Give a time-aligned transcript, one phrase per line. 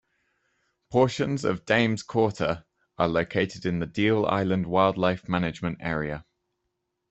[0.89, 2.65] Portions of Dames Quarter
[2.97, 6.25] are located in the Deal Island Wildlife Management Area.